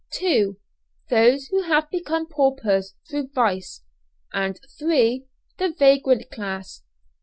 (2) 0.13 0.57
Those 1.11 1.45
who 1.51 1.61
have 1.61 1.87
become 1.91 2.25
paupers 2.27 2.95
through 3.07 3.27
vice; 3.35 3.83
and 4.33 4.57
(3) 4.79 5.27
The 5.59 5.75
vagrant 5.77 6.31
class. 6.31 6.81